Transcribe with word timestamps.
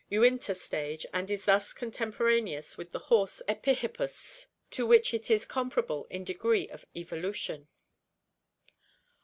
O 0.11 0.15
_j 0.15 0.15
CAMELS 0.15 0.23
$35 0.23 0.31
Uinta 0.31 0.55
stage 0.55 1.05
and 1.13 1.29
is 1.29 1.45
thus 1.45 1.73
contemporaneous 1.73 2.75
with 2.75 2.91
the 2.91 2.97
horse 3.13 3.39
Epihippus, 3.47 4.47
to 4.71 4.87
which 4.87 5.13
it 5.13 5.29
is 5.29 5.45
comparable 5.45 6.07
in 6.09 6.23
degree 6.23 6.67
of 6.69 6.87
evolution. 6.95 7.67